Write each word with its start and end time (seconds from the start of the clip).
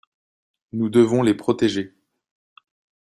Nous 0.73 0.89
devons 0.89 1.21
les 1.21 1.35
protéger. 1.35 1.93